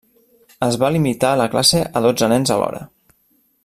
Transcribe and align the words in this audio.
Es 0.67 0.77
va 0.83 0.89
limitar 0.95 1.31
la 1.43 1.47
classe 1.55 1.85
a 2.01 2.05
dotze 2.09 2.31
nens 2.35 2.57
alhora. 2.57 2.85